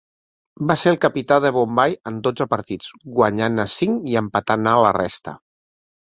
Va 0.69 0.75
ser 0.83 0.91
el 0.91 0.95
capità 1.01 1.35
de 1.43 1.49
Bombai 1.57 1.91
en 2.11 2.15
dotze 2.27 2.47
partits, 2.53 2.89
guanyant-ne 3.19 3.65
cinc 3.75 4.07
i 4.13 4.17
empatant-ne 4.23 4.73
la 4.85 4.95
resta. 4.97 5.35